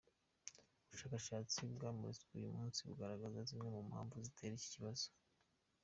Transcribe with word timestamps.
Ubushakashatsi 0.83 1.57
bwamuritswe 1.73 2.29
uyu 2.39 2.55
munsi 2.57 2.79
bugaragaza 2.87 3.39
zimwe 3.49 3.67
mu 3.75 3.81
mpamvu 3.89 4.15
zitera 4.25 4.53
iki 4.57 4.69
kibazo. 4.73 5.05